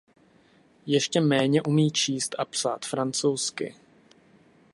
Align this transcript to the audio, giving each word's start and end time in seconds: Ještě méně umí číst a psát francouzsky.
Ještě 0.85 1.21
méně 1.21 1.61
umí 1.61 1.91
číst 1.91 2.35
a 2.39 2.45
psát 2.45 2.85
francouzsky. 2.85 3.75